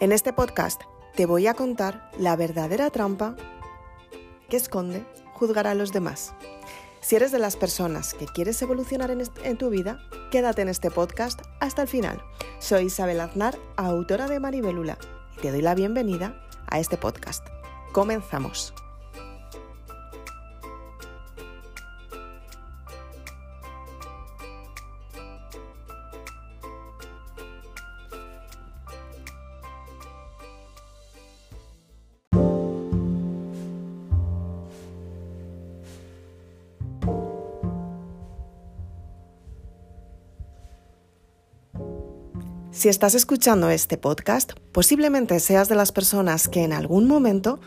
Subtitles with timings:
[0.00, 0.82] En este podcast
[1.16, 3.34] te voy a contar la verdadera trampa
[4.48, 5.04] que esconde
[5.34, 6.34] juzgar a los demás.
[7.00, 9.98] Si eres de las personas que quieres evolucionar en, tu vida,
[10.30, 12.22] quédate en este podcast hasta el final.
[12.60, 14.98] Soy Isabel Aznar, autora de Maribelula,
[15.36, 17.44] y te doy la bienvenida a este podcast.
[17.92, 18.74] Comenzamos.
[42.78, 47.58] Si estás escuchando este podcast, posiblemente seas de las personas que en algún momento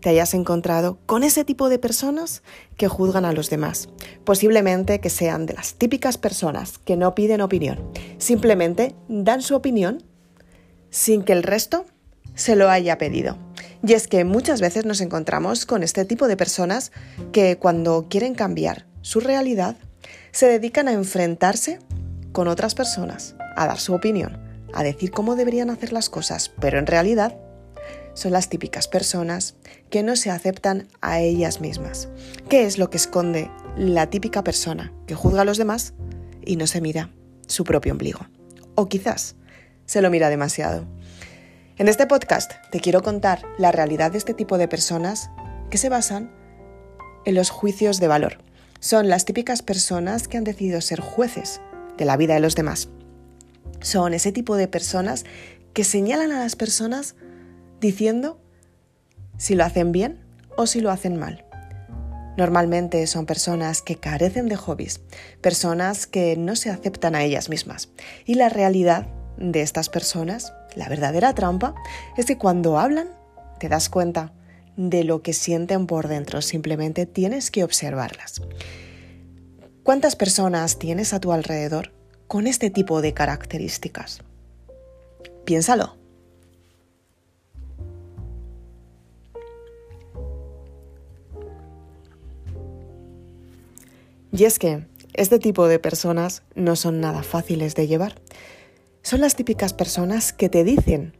[0.00, 2.44] te hayas encontrado con ese tipo de personas
[2.76, 3.88] que juzgan a los demás.
[4.22, 7.80] Posiblemente que sean de las típicas personas que no piden opinión,
[8.18, 10.04] simplemente dan su opinión
[10.88, 11.84] sin que el resto
[12.36, 13.38] se lo haya pedido.
[13.84, 16.92] Y es que muchas veces nos encontramos con este tipo de personas
[17.32, 19.76] que cuando quieren cambiar su realidad,
[20.30, 21.80] se dedican a enfrentarse
[22.30, 26.78] con otras personas, a dar su opinión a decir cómo deberían hacer las cosas, pero
[26.78, 27.36] en realidad
[28.14, 29.54] son las típicas personas
[29.88, 32.08] que no se aceptan a ellas mismas.
[32.48, 35.94] ¿Qué es lo que esconde la típica persona que juzga a los demás
[36.44, 37.10] y no se mira
[37.46, 38.20] su propio ombligo?
[38.74, 39.36] O quizás
[39.86, 40.86] se lo mira demasiado.
[41.76, 45.30] En este podcast te quiero contar la realidad de este tipo de personas
[45.70, 46.30] que se basan
[47.24, 48.38] en los juicios de valor.
[48.80, 51.60] Son las típicas personas que han decidido ser jueces
[51.96, 52.88] de la vida de los demás
[53.80, 55.24] son ese tipo de personas
[55.72, 57.14] que señalan a las personas
[57.80, 58.40] diciendo
[59.38, 60.20] si lo hacen bien
[60.56, 61.44] o si lo hacen mal.
[62.36, 65.00] Normalmente son personas que carecen de hobbies,
[65.40, 67.90] personas que no se aceptan a ellas mismas.
[68.24, 71.74] Y la realidad de estas personas, la verdadera trampa,
[72.16, 73.08] es que cuando hablan
[73.58, 74.32] te das cuenta
[74.76, 78.40] de lo que sienten por dentro, simplemente tienes que observarlas.
[79.82, 81.92] ¿Cuántas personas tienes a tu alrededor
[82.30, 84.20] con este tipo de características?
[85.44, 85.96] Piénsalo.
[94.30, 98.14] Y es que este tipo de personas no son nada fáciles de llevar.
[99.02, 101.16] Son las típicas personas que te dicen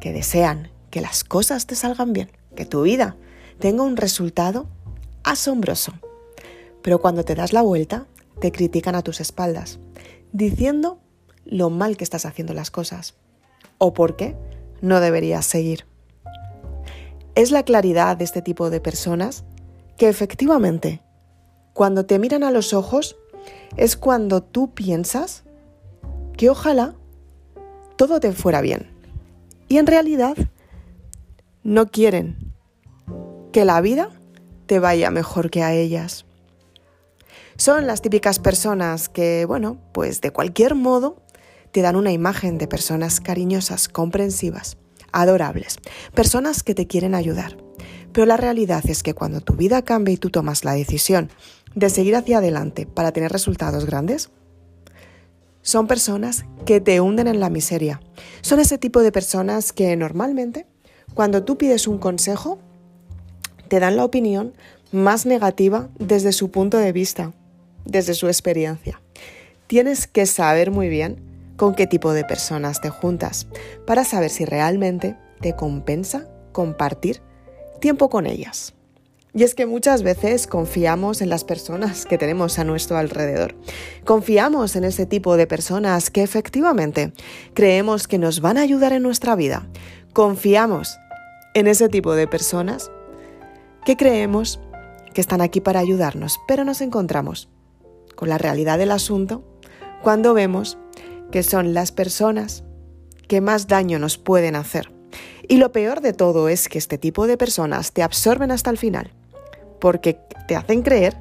[0.00, 3.16] que desean que las cosas te salgan bien, que tu vida
[3.58, 4.68] tenga un resultado
[5.24, 5.94] asombroso.
[6.80, 8.06] Pero cuando te das la vuelta,
[8.40, 9.80] te critican a tus espaldas
[10.34, 10.98] diciendo
[11.44, 13.14] lo mal que estás haciendo las cosas
[13.78, 14.36] o por qué
[14.82, 15.86] no deberías seguir.
[17.36, 19.44] Es la claridad de este tipo de personas
[19.96, 21.02] que efectivamente,
[21.72, 23.16] cuando te miran a los ojos,
[23.76, 25.44] es cuando tú piensas
[26.36, 26.94] que ojalá
[27.96, 28.90] todo te fuera bien.
[29.68, 30.36] Y en realidad
[31.62, 32.52] no quieren
[33.52, 34.10] que la vida
[34.66, 36.26] te vaya mejor que a ellas.
[37.56, 41.22] Son las típicas personas que, bueno, pues de cualquier modo
[41.70, 44.76] te dan una imagen de personas cariñosas, comprensivas,
[45.12, 45.78] adorables,
[46.14, 47.56] personas que te quieren ayudar.
[48.12, 51.30] Pero la realidad es que cuando tu vida cambia y tú tomas la decisión
[51.76, 54.30] de seguir hacia adelante para tener resultados grandes,
[55.62, 58.00] son personas que te hunden en la miseria.
[58.40, 60.66] Son ese tipo de personas que normalmente,
[61.14, 62.58] cuando tú pides un consejo,
[63.68, 64.54] te dan la opinión
[64.90, 67.32] más negativa desde su punto de vista
[67.84, 69.00] desde su experiencia.
[69.66, 71.20] Tienes que saber muy bien
[71.56, 73.46] con qué tipo de personas te juntas
[73.86, 77.22] para saber si realmente te compensa compartir
[77.80, 78.74] tiempo con ellas.
[79.36, 83.56] Y es que muchas veces confiamos en las personas que tenemos a nuestro alrededor.
[84.04, 87.12] Confiamos en ese tipo de personas que efectivamente
[87.52, 89.66] creemos que nos van a ayudar en nuestra vida.
[90.12, 90.96] Confiamos
[91.54, 92.92] en ese tipo de personas
[93.84, 94.60] que creemos
[95.12, 97.48] que están aquí para ayudarnos, pero nos encontramos
[98.14, 99.42] con la realidad del asunto
[100.02, 100.78] cuando vemos
[101.30, 102.64] que son las personas
[103.28, 104.92] que más daño nos pueden hacer.
[105.48, 108.78] Y lo peor de todo es que este tipo de personas te absorben hasta el
[108.78, 109.12] final,
[109.80, 111.16] porque te hacen creer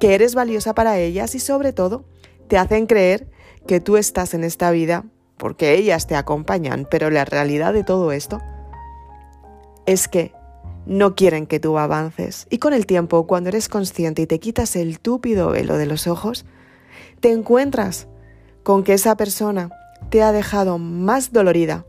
[0.00, 2.04] que eres valiosa para ellas y sobre todo
[2.48, 3.28] te hacen creer
[3.66, 5.04] que tú estás en esta vida
[5.36, 8.40] porque ellas te acompañan, pero la realidad de todo esto
[9.86, 10.32] es que
[10.88, 12.46] no quieren que tú avances.
[12.50, 16.06] Y con el tiempo, cuando eres consciente y te quitas el túpido velo de los
[16.06, 16.46] ojos,
[17.20, 18.08] te encuentras
[18.62, 19.70] con que esa persona
[20.08, 21.84] te ha dejado más dolorida,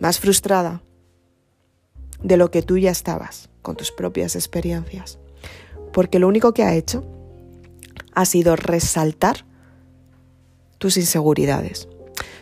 [0.00, 0.82] más frustrada
[2.22, 5.18] de lo que tú ya estabas con tus propias experiencias.
[5.92, 7.04] Porque lo único que ha hecho
[8.14, 9.44] ha sido resaltar
[10.78, 11.86] tus inseguridades.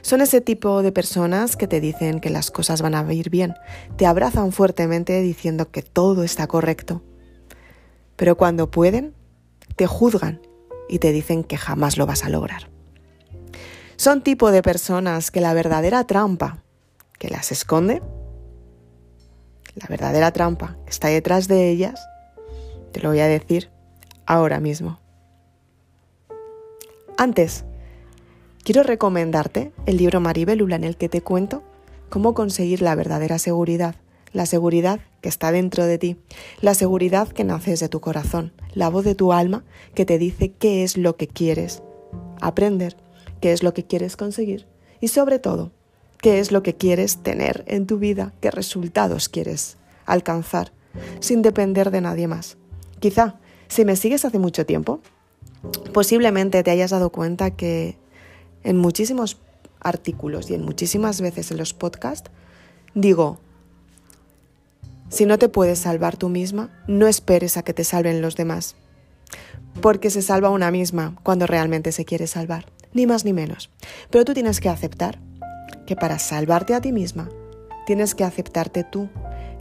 [0.03, 3.55] Son ese tipo de personas que te dicen que las cosas van a ir bien,
[3.97, 7.03] te abrazan fuertemente diciendo que todo está correcto.
[8.17, 9.15] Pero cuando pueden,
[9.77, 10.41] te juzgan
[10.89, 12.71] y te dicen que jamás lo vas a lograr.
[13.97, 16.63] Son tipo de personas que la verdadera trampa
[17.19, 18.03] que las esconde,
[19.75, 22.01] la verdadera trampa que está detrás de ellas,
[22.93, 23.71] te lo voy a decir
[24.27, 24.99] ahora mismo.
[27.19, 27.65] Antes,
[28.73, 31.65] quiero recomendarte el libro Maribelula en el que te cuento
[32.09, 33.97] cómo conseguir la verdadera seguridad,
[34.33, 36.19] la seguridad que está dentro de ti,
[36.61, 40.53] la seguridad que nace de tu corazón, la voz de tu alma que te dice
[40.53, 41.83] qué es lo que quieres
[42.41, 42.97] aprender,
[43.41, 44.69] qué es lo que quieres conseguir
[45.01, 45.73] y sobre todo,
[46.19, 50.71] qué es lo que quieres tener en tu vida, qué resultados quieres alcanzar,
[51.19, 52.57] sin depender de nadie más.
[53.01, 55.01] Quizá, si me sigues hace mucho tiempo,
[55.93, 57.99] posiblemente te hayas dado cuenta que
[58.65, 59.39] en muchísimos
[59.81, 62.31] artículos y en muchísimas veces en los podcasts
[62.95, 63.39] digo,
[65.09, 68.77] si no te puedes salvar tú misma, no esperes a que te salven los demás,
[69.81, 73.71] porque se salva una misma cuando realmente se quiere salvar, ni más ni menos.
[74.11, 75.19] Pero tú tienes que aceptar
[75.87, 77.29] que para salvarte a ti misma,
[77.87, 79.09] tienes que aceptarte tú,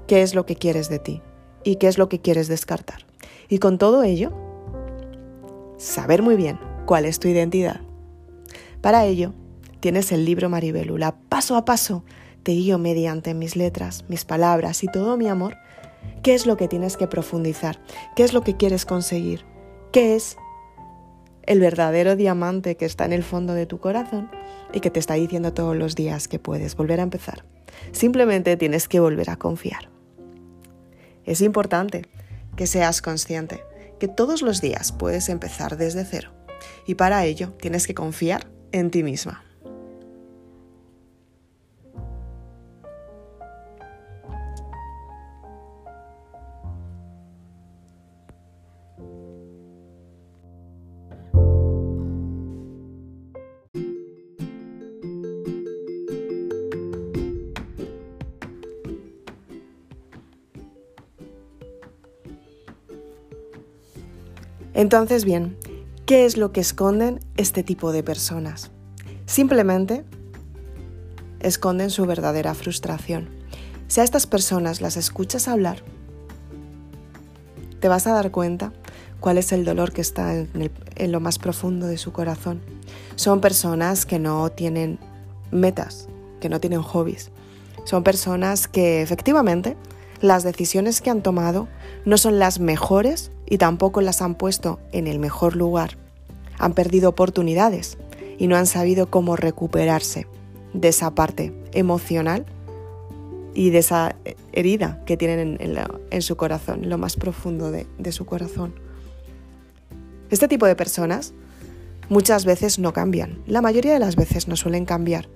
[0.08, 1.22] qué es lo que quieres de ti
[1.64, 3.06] y qué es lo que quieres descartar.
[3.48, 4.32] Y con todo ello,
[5.78, 7.82] saber muy bien cuál es tu identidad.
[8.82, 9.34] Para ello,
[9.80, 12.04] tienes el libro Maribelula, paso a paso,
[12.44, 15.58] te guío mediante mis letras, mis palabras y todo mi amor,
[16.24, 17.82] qué es lo que tienes que profundizar,
[18.16, 19.46] qué es lo que quieres conseguir,
[19.92, 20.38] qué es
[21.44, 24.30] el verdadero diamante que está en el fondo de tu corazón
[24.72, 27.44] y que te está diciendo todos los días que puedes volver a empezar.
[27.92, 29.90] Simplemente tienes que volver a confiar.
[31.26, 32.04] Es importante
[32.56, 33.62] que seas consciente
[34.00, 36.32] que todos los días puedes empezar desde cero
[36.86, 39.44] y para ello tienes que confiar en ti misma.
[64.80, 65.58] Entonces, bien,
[66.10, 68.72] ¿qué es lo que esconden este tipo de personas?
[69.28, 70.04] Simplemente
[71.40, 73.30] esconden su verdadera frustración.
[73.88, 75.84] Si a estas personas las escuchas hablar,
[77.80, 78.74] te vas a dar cuenta
[79.20, 82.60] cuál es el dolor que está en, en, lo más profundo de su corazón.
[83.16, 84.98] Son personas que no tienen
[85.52, 86.10] metas,
[86.42, 87.30] que no tienen hobbies.
[87.84, 89.78] Son personas que efectivamente
[90.22, 91.68] las decisiones que han tomado
[92.06, 95.98] no son las mejores y tampoco las han puesto en el mejor lugar.
[96.58, 97.98] Han perdido oportunidades
[98.38, 100.28] y no han sabido cómo recuperarse
[100.74, 102.46] de esa parte emocional
[103.54, 104.16] y de esa
[104.52, 105.58] herida que tienen
[106.12, 108.74] en, su corazón, lo más profundo de, su corazón.
[110.30, 111.34] Este tipo de personas
[112.10, 115.28] muchas veces no cambian, la mayoría de las veces no suelen cambiar,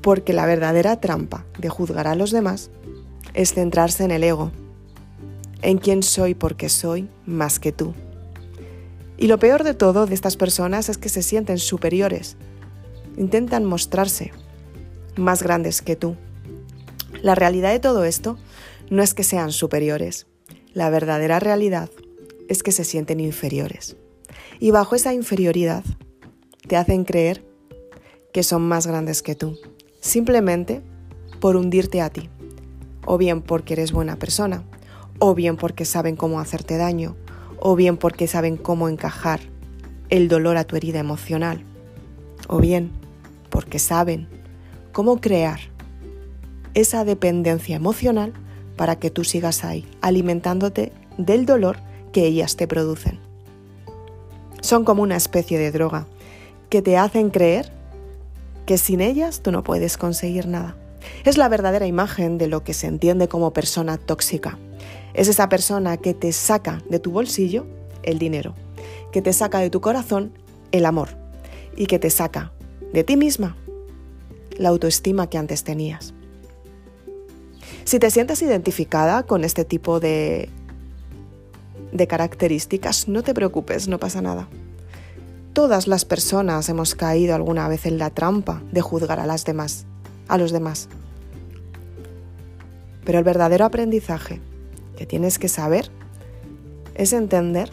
[0.00, 2.70] porque la verdadera trampa de juzgar a los demás
[3.34, 4.50] es centrarse en el ego,
[5.62, 7.94] en quién soy porque soy más que tú.
[9.18, 12.36] Y lo peor de todo de estas personas es que se sienten superiores,
[13.16, 14.32] intentan mostrarse
[15.16, 16.16] más grandes que tú.
[17.22, 18.38] La realidad de todo esto
[18.88, 20.26] no es que sean superiores,
[20.72, 21.90] la verdadera realidad
[22.48, 23.96] es que se sienten inferiores.
[24.58, 25.84] Y bajo esa inferioridad
[26.66, 27.44] te hacen creer
[28.32, 29.58] que son más grandes que tú,
[30.00, 30.82] simplemente
[31.38, 32.28] por hundirte a ti,
[33.06, 34.64] o bien porque eres buena persona,
[35.18, 37.16] o bien porque saben cómo hacerte daño,
[37.58, 39.40] o bien porque saben cómo encajar
[40.08, 41.62] el dolor a tu herida emocional,
[42.48, 42.90] o bien
[43.50, 44.28] porque saben
[44.92, 45.60] cómo crear
[46.74, 48.32] esa dependencia emocional
[48.76, 51.78] para que tú sigas ahí, alimentándote del dolor
[52.12, 53.18] que ellas te producen.
[54.62, 56.06] Son como una especie de droga
[56.68, 57.72] que te hacen creer
[58.70, 60.76] que sin ellas tú no puedes conseguir nada.
[61.24, 64.60] Es la verdadera imagen de lo que se entiende como persona tóxica.
[65.12, 67.66] Es esa persona que te saca de tu bolsillo
[68.04, 68.54] el dinero,
[69.10, 70.38] que te saca de tu corazón
[70.70, 71.08] el amor
[71.76, 72.52] y que te saca
[72.92, 73.56] de ti misma
[74.56, 76.14] la autoestima que antes tenías.
[77.82, 80.48] Si te sientes identificada con este tipo de,
[81.90, 84.48] de características, no te preocupes, no pasa nada.
[85.52, 89.84] Todas las personas hemos caído alguna vez en la trampa de juzgar a las demás,
[90.28, 90.88] a los demás.
[93.04, 94.40] Pero el verdadero aprendizaje
[94.96, 95.90] que tienes que saber
[96.94, 97.70] es entender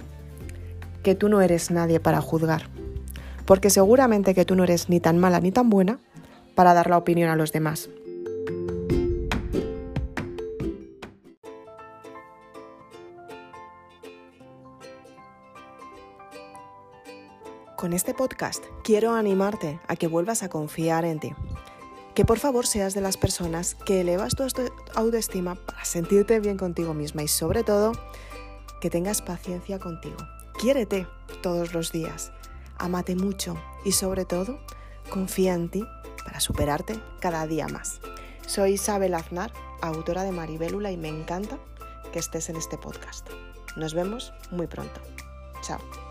[1.04, 2.64] que tú no eres nadie para juzgar,
[3.46, 6.00] porque seguramente que tú no eres ni tan mala ni tan buena
[6.56, 7.90] para dar la opinión a los demás.
[17.78, 21.36] Con este podcast quiero animarte a que vuelvas a confiar en ti.
[22.16, 24.44] Que por favor seas de las personas que elevas tu
[24.96, 27.92] autoestima para sentirte bien contigo misma y sobre todo
[28.82, 30.18] que tengas paciencia contigo.
[30.60, 31.06] Quiérete
[31.44, 32.32] todos los días,
[32.80, 33.56] amate mucho
[33.86, 34.60] y sobre todo
[35.12, 35.86] confía en ti
[36.26, 38.02] para superarte cada día más.
[38.48, 39.54] Soy Isabel Aznar,
[39.84, 41.60] autora de Maribélula y me encanta
[42.12, 43.30] que estés en este podcast.
[43.76, 45.00] Nos vemos muy pronto.
[45.62, 46.07] Chao.